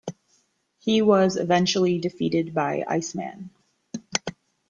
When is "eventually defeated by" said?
1.37-2.83